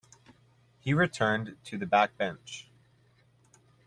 He 0.79 0.95
returned 0.95 1.57
to 1.65 1.77
the 1.77 1.85
backbench. 1.85 2.65